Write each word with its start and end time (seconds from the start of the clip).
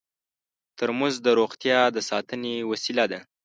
ترموز 0.77 1.15
د 1.25 1.27
روغتیا 1.39 1.79
د 1.95 1.97
ساتنې 2.09 2.55
وسیله 2.71 3.05
ده. 3.11 3.19